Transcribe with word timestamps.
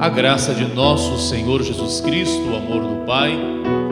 A 0.00 0.08
graça 0.08 0.54
de 0.54 0.64
nosso 0.64 1.18
Senhor 1.18 1.62
Jesus 1.62 2.00
Cristo, 2.00 2.40
o 2.50 2.56
amor 2.56 2.80
do 2.80 3.04
Pai 3.04 3.38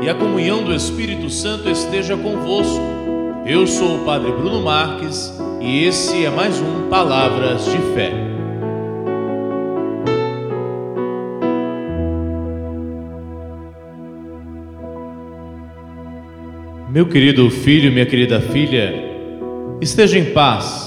e 0.00 0.08
a 0.08 0.14
comunhão 0.14 0.62
do 0.62 0.72
Espírito 0.72 1.28
Santo 1.28 1.68
esteja 1.68 2.16
convosco. 2.16 2.80
Eu 3.44 3.66
sou 3.66 3.96
o 3.96 4.04
Padre 4.04 4.30
Bruno 4.30 4.62
Marques 4.62 5.36
e 5.60 5.82
esse 5.82 6.24
é 6.24 6.30
mais 6.30 6.60
um 6.60 6.88
Palavras 6.88 7.64
de 7.64 7.78
Fé. 7.92 8.12
Meu 16.88 17.08
querido 17.08 17.50
filho, 17.50 17.90
minha 17.90 18.06
querida 18.06 18.40
filha, 18.40 18.94
esteja 19.80 20.20
em 20.20 20.26
paz 20.26 20.85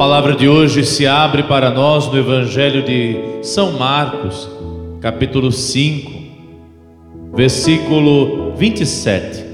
palavra 0.00 0.34
de 0.34 0.48
hoje 0.48 0.82
se 0.82 1.06
abre 1.06 1.42
para 1.42 1.70
nós 1.70 2.10
no 2.10 2.16
Evangelho 2.16 2.82
de 2.82 3.16
São 3.42 3.72
Marcos, 3.72 4.48
capítulo 4.98 5.52
5, 5.52 6.10
versículo 7.34 8.54
27. 8.56 9.44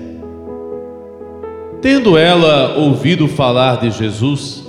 Tendo 1.83 2.17
ela 2.17 2.77
ouvido 2.79 3.27
falar 3.27 3.81
de 3.81 3.91
Jesus, 3.91 4.65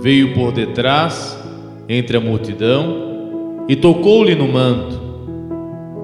veio 0.00 0.32
por 0.32 0.50
detrás, 0.50 1.38
entre 1.86 2.16
a 2.16 2.20
multidão, 2.20 3.66
e 3.68 3.76
tocou-lhe 3.76 4.34
no 4.34 4.48
manto. 4.48 4.98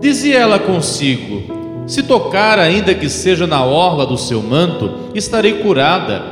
Dizia 0.03 0.41
ela 0.41 0.59
consigo: 0.59 1.85
Se 1.87 2.03
tocar, 2.03 2.59
ainda 2.59 2.95
que 2.95 3.09
seja 3.09 3.47
na 3.47 3.65
orla 3.65 4.05
do 4.05 4.19
seu 4.19 4.43
manto, 4.43 5.13
estarei 5.15 5.63
curada. 5.63 6.23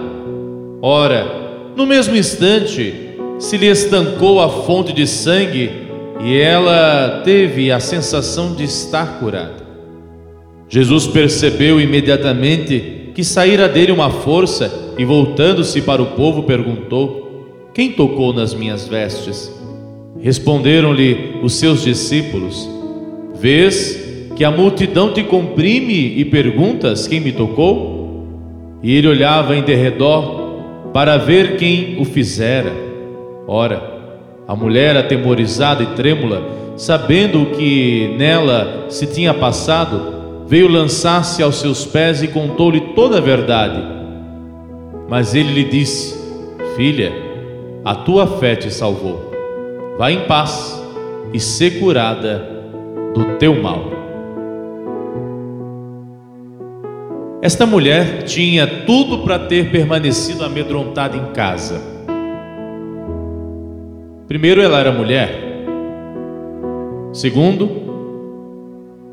Ora, 0.83 1.44
no 1.77 1.87
mesmo 1.87 2.17
instante, 2.17 2.95
se 3.39 3.57
lhe 3.57 3.67
estancou 3.67 4.41
a 4.41 4.49
fonte 4.49 4.93
de 4.93 5.07
sangue 5.07 5.71
e 6.25 6.39
ela 6.39 7.23
teve 7.25 7.71
a 7.71 7.81
sensação 7.81 8.55
de 8.55 8.65
estar 8.65 9.19
curada. 9.19 9.65
Jesus 10.69 11.07
percebeu 11.07 11.81
imediatamente 11.81 13.11
que 13.15 13.23
saíra 13.23 13.69
dele 13.69 13.93
uma 13.93 14.11
força 14.11 14.95
e, 14.97 15.05
voltando-se 15.05 15.83
para 15.83 16.03
o 16.03 16.07
povo, 16.07 16.45
perguntou: 16.45 17.71
Quem 17.75 17.93
tocou 17.93 18.33
nas 18.33 18.55
minhas 18.55 18.87
vestes? 18.89 19.53
Responderam-lhe 20.21 21.37
os 21.43 21.55
seus 21.55 21.83
discípulos: 21.83 22.69
Vês 23.35 24.03
que 24.35 24.45
a 24.45 24.51
multidão 24.51 25.13
te 25.13 25.23
comprime 25.23 26.19
e 26.19 26.25
perguntas: 26.25 27.07
Quem 27.07 27.21
me 27.21 27.33
tocou? 27.33 28.03
E 28.83 28.95
ele 28.95 29.09
olhava 29.09 29.57
em 29.57 29.63
derredor 29.63 30.44
para 30.95 31.17
ver 31.17 31.57
quem 31.57 32.01
o 32.01 32.05
fizera. 32.05 32.73
Ora, 33.49 33.83
a 34.47 34.55
mulher, 34.55 34.97
atemorizada 34.97 35.83
e 35.83 35.87
trêmula, 35.87 36.41
sabendo 36.77 37.43
o 37.43 37.47
que 37.47 38.15
nela 38.17 38.87
se 38.89 39.05
tinha 39.05 39.35
passado, 39.35 40.47
veio 40.47 40.69
lançar-se 40.69 41.43
aos 41.43 41.57
seus 41.57 41.85
pés 41.85 42.23
e 42.23 42.29
contou-lhe 42.29 42.81
toda 42.95 43.19
a 43.19 43.21
verdade. 43.21 43.83
Mas 45.09 45.35
ele 45.35 45.53
lhe 45.53 45.65
disse: 45.65 46.17
Filha, 46.77 47.13
a 47.85 47.97
tua 47.97 48.29
fé 48.29 48.55
te 48.55 48.73
salvou. 48.73 49.33
Vá 49.99 50.13
em 50.13 50.21
paz 50.27 50.81
e 51.33 51.41
ser 51.41 51.81
curada 51.81 52.39
do 53.13 53.37
teu 53.37 53.61
mal. 53.61 53.94
Esta 57.45 57.67
mulher 57.67 58.23
tinha 58.23 58.67
tudo 58.87 59.19
para 59.19 59.39
ter 59.39 59.71
permanecido 59.71 60.43
amedrontada 60.47 61.15
em 61.15 61.27
casa. 61.35 61.79
Primeiro, 64.27 64.63
ela 64.63 64.81
era 64.81 64.91
mulher. 64.91 65.67
Segundo, 67.13 67.69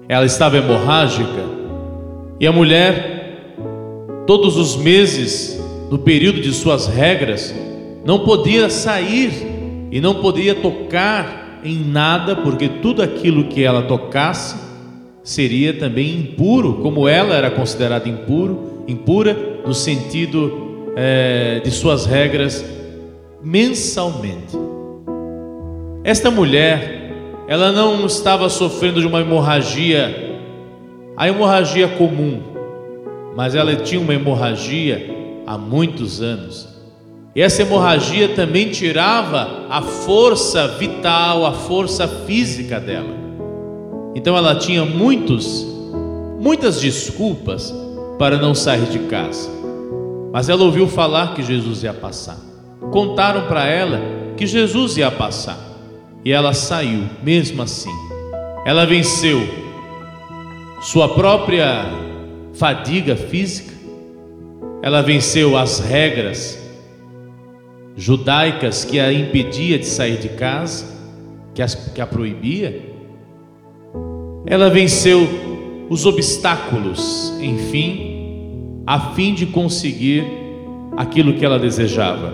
ela 0.08 0.26
estava 0.26 0.56
hemorrágica. 0.56 1.44
E 2.40 2.48
a 2.48 2.54
mulher, 2.54 3.54
todos 4.26 4.56
os 4.56 4.78
meses, 4.78 5.62
no 5.90 6.00
período 6.00 6.40
de 6.40 6.54
suas 6.54 6.88
regras, 6.88 7.54
não 8.06 8.20
podia 8.20 8.70
sair 8.70 9.34
e 9.92 10.00
não 10.00 10.22
podia 10.22 10.56
tocar 10.56 11.60
em 11.66 11.84
nada, 11.84 12.38
porque 12.38 12.70
tudo 12.70 13.04
aquilo 13.04 13.50
que 13.50 13.62
ela 13.62 13.82
tocasse 13.82 14.71
seria 15.24 15.74
também 15.74 16.16
impuro, 16.16 16.76
como 16.82 17.08
ela 17.08 17.36
era 17.36 17.52
considerada 17.52 18.08
impuro, 18.10 18.84
impura 18.88 19.62
no 19.66 19.74
sentido 19.74 20.92
é, 20.96 21.62
de 21.64 21.72
suas 21.72 22.06
regras 22.06 22.66
mensalmente. 23.44 24.58
Esta 26.04 26.32
mulher, 26.32 27.14
ela 27.48 27.72
não 27.72 28.06
estava 28.06 28.50
sofrendo 28.50 29.00
de 29.00 29.08
uma 29.08 29.22
hemorragia, 29.22 30.40
a 31.16 31.28
hemorragia 31.28 31.88
comum, 31.88 32.42
mas 33.36 33.54
ela 33.54 33.76
tinha 33.76 34.02
uma 34.02 34.14
hemorragia 34.14 35.10
há 35.46 35.58
muitos 35.58 36.22
anos. 36.22 36.68
E 37.36 37.42
essa 37.42 37.62
hemorragia 37.62 38.30
também 38.30 38.70
tirava 38.70 39.68
a 39.70 39.82
força 39.82 40.68
vital, 40.68 41.46
a 41.46 41.54
força 41.54 42.08
física 42.08 42.80
dela. 42.80 43.21
Então 44.14 44.36
ela 44.36 44.56
tinha 44.56 44.84
muitos, 44.84 45.66
muitas 46.40 46.82
desculpas 46.82 47.74
para 48.20 48.38
não 48.38 48.54
sair 48.54 48.86
de 48.86 49.00
casa. 49.00 49.50
Mas 50.32 50.50
ela 50.50 50.64
ouviu 50.64 50.88
falar 50.88 51.34
que 51.34 51.42
Jesus 51.44 51.84
ia 51.84 51.94
passar. 51.94 52.38
Contaram 52.92 53.48
para 53.48 53.66
ela 53.68 54.00
que 54.38 54.46
Jesus 54.46 54.98
ia 54.98 55.12
passar. 55.12 55.58
E 56.24 56.32
ela 56.32 56.54
saiu, 56.54 57.04
mesmo 57.24 57.62
assim. 57.62 57.92
Ela 58.66 58.86
venceu 58.86 59.40
sua 60.82 61.10
própria 61.10 61.86
fadiga 62.54 63.16
física. 63.16 63.74
Ela 64.84 65.02
venceu 65.02 65.58
as 65.58 65.80
regras 65.80 66.60
judaicas 67.96 68.86
que 68.86 69.00
a 69.00 69.12
impedia 69.12 69.78
de 69.78 69.86
sair 69.86 70.18
de 70.18 70.30
casa, 70.30 70.86
que, 71.54 71.62
as, 71.62 71.76
que 71.76 72.02
a 72.02 72.08
proibia 72.08 72.91
ela 74.46 74.70
venceu 74.70 75.28
os 75.90 76.06
obstáculos, 76.06 77.34
enfim, 77.42 78.84
a 78.88 79.00
fim 79.12 79.34
de 79.34 79.46
conseguir 79.46 80.26
aquilo 80.98 81.34
que 81.34 81.46
ela 81.46 81.60
desejava. 81.60 82.34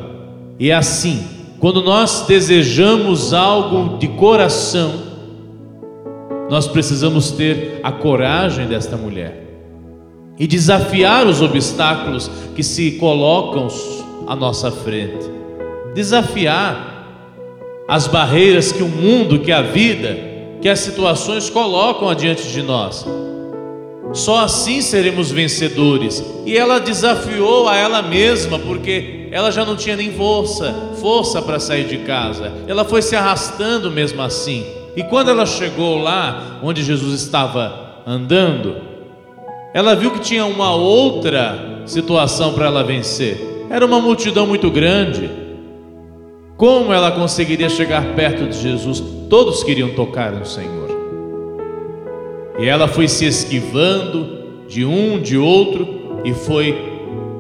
E 0.60 0.70
é 0.70 0.76
assim, 0.76 1.24
quando 1.60 1.82
nós 1.82 2.26
desejamos 2.28 3.34
algo 3.34 3.98
de 3.98 4.08
coração, 4.10 4.92
nós 6.50 6.68
precisamos 6.68 7.32
ter 7.32 7.80
a 7.84 7.92
coragem 7.92 8.68
desta 8.68 8.96
mulher 8.96 9.44
e 10.40 10.48
desafiar 10.48 11.26
os 11.26 11.42
obstáculos 11.42 12.30
que 12.56 12.64
se 12.64 12.92
colocam 12.92 13.68
à 14.28 14.36
nossa 14.36 14.72
frente. 14.72 15.26
Desafiar 15.94 16.96
as 17.88 18.08
barreiras 18.08 18.72
que 18.72 18.84
o 18.84 18.88
mundo, 18.88 19.40
que 19.40 19.52
a 19.52 19.62
vida 19.62 20.37
que 20.68 20.72
as 20.72 20.80
situações 20.82 21.50
colocam 21.50 22.10
adiante 22.10 22.46
de 22.50 22.62
nós. 22.62 23.06
Só 24.12 24.40
assim 24.40 24.82
seremos 24.82 25.32
vencedores. 25.32 26.22
E 26.46 26.58
ela 26.58 26.78
desafiou 26.78 27.70
a 27.70 27.78
ela 27.78 28.02
mesma, 28.02 28.60
porque 28.60 29.30
ela 29.32 29.50
já 29.50 29.64
não 29.64 29.78
tinha 29.78 29.96
nem 29.96 30.12
força, 30.12 30.76
força 31.00 31.42
para 31.42 31.58
sair 31.58 31.86
de 31.86 32.00
casa. 32.00 32.52
Ela 32.68 32.84
foi 32.84 33.02
se 33.02 33.16
arrastando 33.16 33.90
mesmo 33.90 34.22
assim. 34.22 34.66
E 34.94 35.04
quando 35.04 35.32
ela 35.32 35.46
chegou 35.46 36.02
lá 36.02 36.60
onde 36.62 36.84
Jesus 36.84 37.22
estava 37.22 38.04
andando, 38.06 38.76
ela 39.74 39.96
viu 39.96 40.12
que 40.12 40.20
tinha 40.20 40.46
uma 40.46 40.76
outra 40.76 41.84
situação 41.86 42.52
para 42.52 42.66
ela 42.66 42.84
vencer. 42.84 43.40
Era 43.70 43.86
uma 43.86 44.02
multidão 44.02 44.46
muito 44.46 44.70
grande. 44.70 45.32
Como 46.58 46.92
ela 46.92 47.10
conseguiria 47.12 47.70
chegar 47.70 48.04
perto 48.16 48.48
de 48.50 48.60
Jesus? 48.60 49.17
Todos 49.30 49.64
queriam 49.64 49.90
tocar 49.90 50.32
no 50.32 50.46
Senhor. 50.46 50.90
E 52.60 52.66
ela 52.66 52.88
foi 52.88 53.08
se 53.08 53.26
esquivando 53.26 54.66
de 54.68 54.84
um, 54.86 55.20
de 55.20 55.38
outro, 55.38 56.22
e 56.24 56.34
foi, 56.34 56.76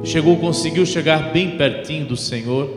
chegou, 0.03 0.37
conseguiu 0.37 0.85
chegar 0.85 1.31
bem 1.31 1.57
pertinho 1.57 2.05
do 2.05 2.15
Senhor. 2.15 2.69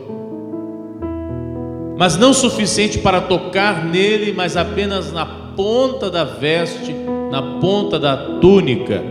Mas 1.97 2.17
não 2.17 2.33
suficiente 2.33 2.97
para 2.97 3.21
tocar 3.21 3.85
nele, 3.85 4.33
mas 4.33 4.57
apenas 4.57 5.11
na 5.13 5.25
ponta 5.55 6.09
da 6.09 6.23
veste, 6.23 6.93
na 7.29 7.59
ponta 7.59 7.99
da 7.99 8.17
túnica 8.39 9.03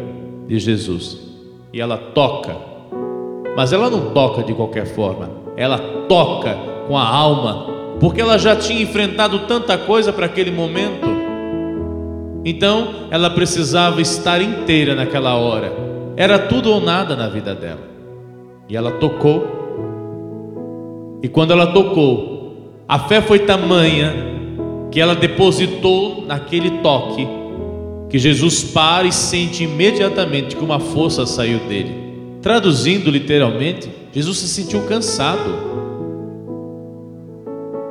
de 0.49 0.59
Jesus. 0.59 1.21
E 1.73 1.81
ela 1.81 1.97
toca, 1.97 2.57
mas 3.57 3.73
ela 3.73 3.89
não 3.89 4.11
toca 4.11 4.43
de 4.43 4.53
qualquer 4.53 4.87
forma, 4.87 5.31
ela 5.57 5.79
toca 6.09 6.59
com 6.89 6.99
a 6.99 7.07
alma, 7.07 7.80
porque 8.01 8.23
ela 8.23 8.39
já 8.39 8.57
tinha 8.57 8.81
enfrentado 8.81 9.41
tanta 9.41 9.77
coisa 9.77 10.11
para 10.11 10.25
aquele 10.25 10.51
momento. 10.51 11.07
Então, 12.43 12.95
ela 13.11 13.29
precisava 13.29 14.01
estar 14.01 14.41
inteira 14.41 14.95
naquela 14.95 15.35
hora. 15.35 15.71
Era 16.17 16.39
tudo 16.39 16.73
ou 16.73 16.81
nada 16.81 17.15
na 17.15 17.29
vida 17.29 17.55
dela. 17.55 17.83
E 18.67 18.75
ela 18.75 18.93
tocou. 18.93 21.19
E 21.23 21.29
quando 21.29 21.53
ela 21.53 21.67
tocou, 21.67 22.73
a 22.89 22.99
fé 22.99 23.21
foi 23.21 23.41
tamanha 23.41 24.15
que 24.91 24.99
ela 24.99 25.15
depositou 25.15 26.25
naquele 26.27 26.79
toque, 26.79 27.29
que 28.09 28.19
Jesus 28.19 28.65
para 28.65 29.07
e 29.07 29.13
sente 29.13 29.65
imediatamente 29.65 30.57
que 30.57 30.65
uma 30.65 30.81
força 30.81 31.27
saiu 31.27 31.59
dele. 31.61 31.95
Traduzindo 32.41 33.11
literalmente, 33.11 33.91
Jesus 34.13 34.39
se 34.39 34.49
sentiu 34.49 34.81
cansado. 34.87 35.80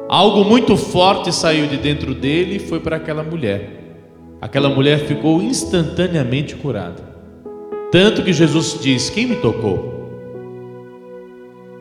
Algo 0.10 0.44
muito 0.44 0.76
forte 0.76 1.32
saiu 1.32 1.68
de 1.68 1.78
dentro 1.78 2.16
dele 2.16 2.56
e 2.56 2.60
foi 2.60 2.80
para 2.80 2.96
aquela 2.96 3.22
mulher. 3.22 3.80
Aquela 4.42 4.68
mulher 4.68 5.06
ficou 5.06 5.40
instantaneamente 5.40 6.56
curada. 6.56 7.04
Tanto 7.92 8.24
que 8.24 8.34
Jesus 8.34 8.80
diz: 8.82 9.08
Quem 9.12 9.28
me 9.28 9.36
tocou? 9.36 10.00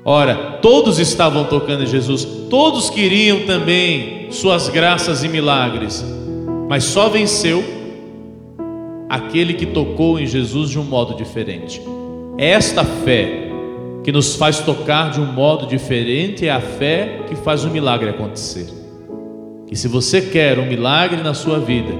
Ora, 0.04 0.58
todos 0.60 0.98
estavam 0.98 1.44
tocando 1.44 1.84
em 1.84 1.86
Jesus, 1.86 2.24
todos 2.50 2.90
queriam 2.90 3.46
também 3.46 4.30
suas 4.30 4.68
graças 4.68 5.24
e 5.24 5.28
milagres, 5.28 6.04
mas 6.68 6.84
só 6.84 7.08
venceu 7.08 7.64
aquele 9.08 9.54
que 9.54 9.64
tocou 9.64 10.18
em 10.18 10.26
Jesus 10.26 10.68
de 10.68 10.78
um 10.78 10.84
modo 10.84 11.14
diferente. 11.14 11.80
Esta 12.36 12.84
fé 12.84 13.47
que 14.08 14.12
nos 14.12 14.36
faz 14.36 14.60
tocar 14.60 15.10
de 15.10 15.20
um 15.20 15.30
modo 15.30 15.66
diferente, 15.66 16.46
é 16.46 16.50
a 16.50 16.62
fé 16.62 17.24
que 17.28 17.36
faz 17.36 17.66
o 17.66 17.68
milagre 17.68 18.08
acontecer. 18.08 18.66
E 19.70 19.76
se 19.76 19.86
você 19.86 20.22
quer 20.22 20.58
um 20.58 20.64
milagre 20.64 21.22
na 21.22 21.34
sua 21.34 21.58
vida, 21.58 21.92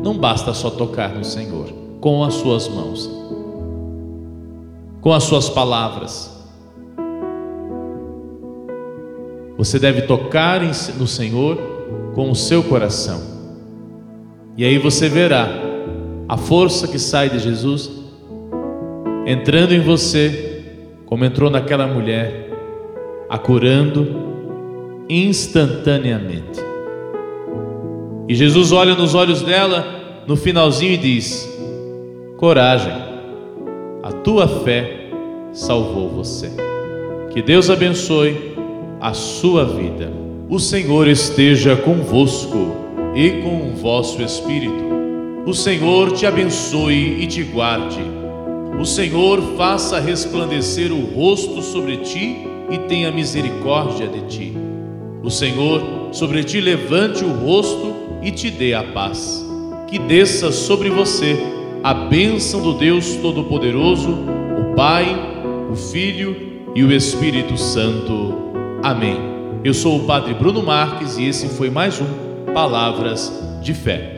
não 0.00 0.16
basta 0.16 0.54
só 0.54 0.70
tocar 0.70 1.12
no 1.12 1.24
Senhor 1.24 1.72
com 2.00 2.22
as 2.22 2.34
suas 2.34 2.68
mãos, 2.68 3.10
com 5.00 5.12
as 5.12 5.24
suas 5.24 5.48
palavras 5.48 6.36
Você 9.58 9.80
deve 9.80 10.02
tocar 10.02 10.60
no 10.60 11.06
Senhor 11.08 11.58
com 12.14 12.30
o 12.30 12.36
seu 12.36 12.62
coração. 12.62 13.20
E 14.56 14.64
aí 14.64 14.78
você 14.78 15.08
verá 15.08 15.48
a 16.28 16.36
força 16.36 16.86
que 16.86 16.98
sai 16.98 17.28
de 17.28 17.40
Jesus 17.40 17.90
entrando 19.26 19.72
em 19.72 19.80
você, 19.80 20.45
como 21.06 21.24
entrou 21.24 21.48
naquela 21.48 21.86
mulher, 21.86 22.50
a 23.30 23.38
curando 23.38 24.26
instantaneamente. 25.08 26.60
E 28.28 28.34
Jesus 28.34 28.72
olha 28.72 28.94
nos 28.94 29.14
olhos 29.14 29.40
dela 29.42 29.86
no 30.26 30.36
finalzinho 30.36 30.92
e 30.92 30.96
diz: 30.96 31.48
Coragem, 32.36 32.92
a 34.02 34.12
tua 34.12 34.48
fé 34.48 35.08
salvou 35.52 36.08
você. 36.08 36.50
Que 37.30 37.40
Deus 37.40 37.70
abençoe 37.70 38.54
a 39.00 39.12
sua 39.12 39.64
vida. 39.64 40.12
O 40.48 40.58
Senhor 40.58 41.06
esteja 41.06 41.76
convosco 41.76 42.76
e 43.14 43.42
com 43.42 43.68
o 43.68 43.76
vosso 43.76 44.20
espírito. 44.22 44.84
O 45.46 45.54
Senhor 45.54 46.12
te 46.12 46.26
abençoe 46.26 47.22
e 47.22 47.26
te 47.26 47.42
guarde. 47.42 48.25
O 48.78 48.84
Senhor 48.84 49.40
faça 49.56 49.98
resplandecer 49.98 50.92
o 50.92 51.00
rosto 51.00 51.62
sobre 51.62 51.98
ti 51.98 52.36
e 52.70 52.78
tenha 52.86 53.10
misericórdia 53.10 54.06
de 54.06 54.20
ti. 54.22 54.56
O 55.22 55.30
Senhor 55.30 55.82
sobre 56.12 56.44
ti 56.44 56.60
levante 56.60 57.24
o 57.24 57.32
rosto 57.32 57.94
e 58.22 58.30
te 58.30 58.50
dê 58.50 58.74
a 58.74 58.82
paz. 58.82 59.44
Que 59.88 59.98
desça 59.98 60.52
sobre 60.52 60.90
você 60.90 61.36
a 61.82 61.94
bênção 61.94 62.60
do 62.60 62.74
Deus 62.74 63.16
Todo-Poderoso, 63.16 64.10
o 64.10 64.74
Pai, 64.74 65.16
o 65.70 65.74
Filho 65.74 66.36
e 66.74 66.84
o 66.84 66.92
Espírito 66.92 67.56
Santo. 67.56 68.34
Amém. 68.82 69.16
Eu 69.64 69.72
sou 69.72 69.96
o 69.96 70.04
Padre 70.04 70.34
Bruno 70.34 70.62
Marques 70.62 71.16
e 71.16 71.24
esse 71.24 71.48
foi 71.48 71.70
mais 71.70 72.00
um 72.00 72.52
Palavras 72.52 73.32
de 73.62 73.72
Fé. 73.72 74.15